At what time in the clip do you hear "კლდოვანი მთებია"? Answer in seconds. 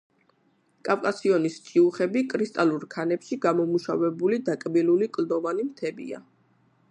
5.19-6.25